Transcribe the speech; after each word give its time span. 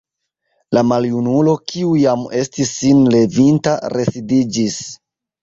La 0.77 0.81
maljunulo, 0.91 1.53
kiu 1.71 1.91
jam 2.05 2.23
estis 2.41 2.73
sin 2.79 3.05
levinta, 3.17 3.77
residiĝis. 3.95 4.81